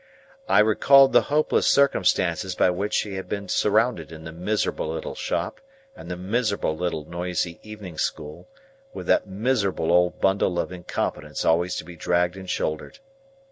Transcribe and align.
I 0.47 0.61
recalled 0.61 1.13
the 1.13 1.21
hopeless 1.29 1.67
circumstances 1.67 2.55
by 2.55 2.71
which 2.71 2.95
she 2.95 3.13
had 3.17 3.29
been 3.29 3.47
surrounded 3.47 4.11
in 4.11 4.23
the 4.23 4.31
miserable 4.31 4.89
little 4.89 5.13
shop 5.13 5.61
and 5.95 6.09
the 6.09 6.17
miserable 6.17 6.75
little 6.75 7.05
noisy 7.05 7.59
evening 7.61 7.99
school, 7.99 8.47
with 8.95 9.05
that 9.05 9.27
miserable 9.27 9.91
old 9.91 10.19
bundle 10.19 10.57
of 10.57 10.71
incompetence 10.71 11.45
always 11.45 11.75
to 11.75 11.83
be 11.83 11.95
dragged 11.95 12.35
and 12.35 12.49
shouldered. 12.49 12.97